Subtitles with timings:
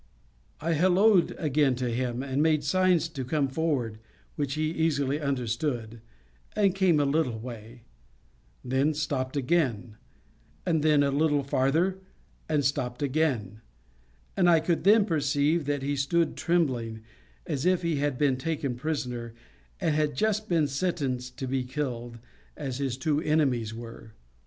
[0.59, 3.99] I hallooed again to him, and made signs to come forward,
[4.35, 6.01] which he easily understood,
[6.55, 7.83] and came a little way;
[8.65, 9.97] then stopped again,
[10.65, 11.99] and then a little farther,
[12.49, 13.61] and stopped again;
[14.35, 17.03] and I could then perceive that he stood trembling,
[17.45, 19.35] as if he had been taken prisoner,
[19.79, 22.17] and had just been sentenced to be killed,
[22.57, 24.13] as his two enemies were.